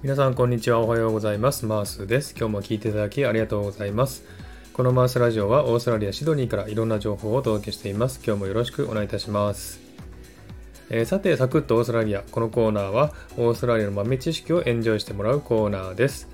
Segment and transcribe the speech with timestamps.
[0.00, 4.22] 皆さんこんにちはおはようございますマースです今日も聞いていただきありがとうございます
[4.72, 9.80] このマースラジオはオーストラリアシドニーからいろんな情報をお届けしています今日もよろしくお願いいたします
[10.90, 12.22] えー、さて、サクッとオーストラリア。
[12.22, 16.28] このコーナーは、オーストラリアの豆知識をエンジョイしてもらうコーナーです。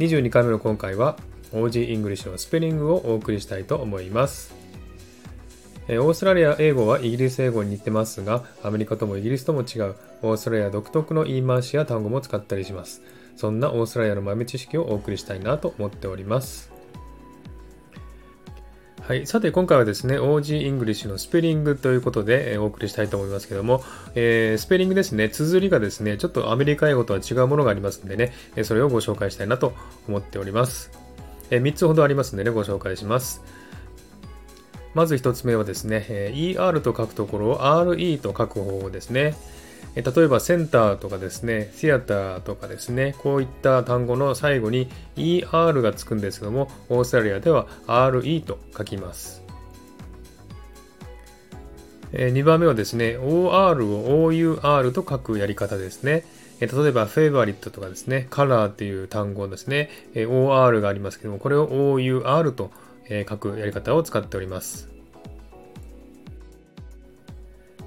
[0.00, 1.16] 22回目の今回は、
[1.52, 4.63] OG イングリッシュのスペリングをお送りしたいと思います。
[5.86, 13.02] オーストラリア英語はイギリス英語に似てますが、アメリカともイギリスとも違う、オーストラリア独特の言い回しや単語も使ったりします。
[13.36, 16.72] そんなオーストラリアの豆知識をお送りしたいなと思っております。
[19.02, 19.26] はい。
[19.26, 29.74] さて、今回はですね、OG イングリッシュのスペリングということで、え、お送りしたいと思いますけども、えー、スペリングですね、綴りがですね、ちょっとアメリカ英語とは違うものがありますんでね、えそれをご紹介したいなと
[30.08, 30.90] 思っております。
[31.50, 33.42] え、3つほどありますんでね、ご紹介します。
[34.94, 39.34] まず1つ目はですね、ER と書くところを RE と書く方法ですね。
[39.94, 49.42] 例えばセンターとかですね、シアターとかですね、こういった単語の最後に ER がつくんですけども、オーストラリアでは RE と書きます。
[52.12, 56.24] 2番目はですね、OR を OUR と書くやり方ですね。
[56.60, 62.70] 例えば、フェイバリットとかですね、カラーっていう単語ですね、OR がありますけども、これを OUR と
[63.08, 64.88] え書くやり方を使っております。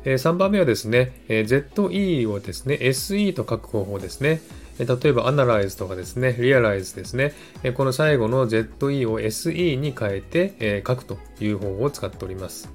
[0.06, 4.42] え3番目はですね、え ZE をですね、SE と書く方法ですね。
[4.80, 7.34] 例えば、analyze とかですね、realize ですね。
[7.74, 12.70] この最後の ZE を SE に変えて書くという方法を使っております。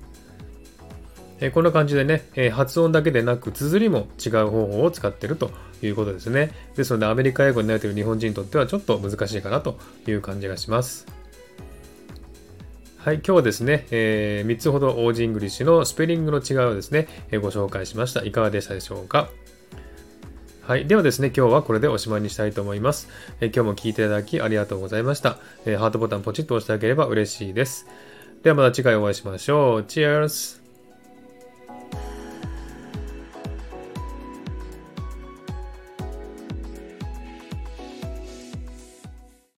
[1.54, 6.50] こんな感じでね、発音だけでなく、綴りも違う方法を使っているということですね。
[6.76, 11.21] ですので、アメリカ英語に慣れている日本人にとってはちょっと難しいかなという感じがします。
[13.04, 18.24] はい、今日はですね、えー、3つほど Aussie English のスペリングの違いをですね、えー、ご紹介しました。
[18.24, 19.28] いかがでしたでしょうか？
[20.60, 20.86] はい。
[20.86, 23.08] ではですね、今日はこれでおしまいにしたいと思います。
[23.40, 25.38] えー、今日も聞いていただきありがとうございました。
[25.66, 27.88] え、ハートボタンポチッと押していただければ嬉しいです。
[28.44, 29.80] ではまた次回お会いしましょう。
[29.80, 30.61] Cheers!